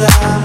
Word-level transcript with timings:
nada. 0.00 0.39